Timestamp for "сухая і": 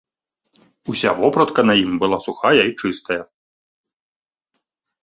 2.29-2.71